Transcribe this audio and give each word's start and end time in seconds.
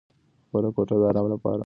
خپله 0.47 0.69
کوټه 0.75 0.95
د 0.99 1.03
ارام 1.09 1.25
لپاره 1.33 1.39
سمه 1.51 1.55
کړه. 1.57 1.59